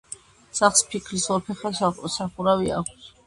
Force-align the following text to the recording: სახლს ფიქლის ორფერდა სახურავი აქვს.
სახლს 0.59 0.81
ფიქლის 0.93 1.27
ორფერდა 1.37 1.91
სახურავი 2.17 2.73
აქვს. 2.81 3.15